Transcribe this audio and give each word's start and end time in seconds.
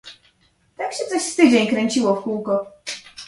"Tak 0.77 0.93
się 0.93 1.05
coś 1.05 1.21
z 1.21 1.35
tydzień 1.35 1.67
kręciło 1.67 2.15
w 2.21 2.23
kółko." 2.23 2.67